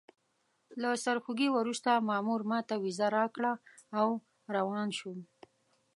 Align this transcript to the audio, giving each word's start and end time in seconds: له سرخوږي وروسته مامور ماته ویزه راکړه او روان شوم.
له 0.81 0.89
سرخوږي 1.03 1.49
وروسته 1.57 1.91
مامور 2.09 2.41
ماته 2.51 2.75
ویزه 2.79 3.07
راکړه 3.17 3.53
او 3.99 4.07
روان 4.55 4.89
شوم. 4.97 5.19